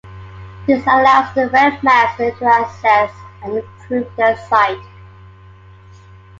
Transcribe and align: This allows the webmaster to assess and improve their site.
This 0.65 0.83
allows 0.87 1.31
the 1.35 1.47
webmaster 1.49 2.35
to 2.39 2.65
assess 2.65 3.11
and 3.43 3.57
improve 3.59 4.09
their 4.15 4.35
site. 4.47 4.81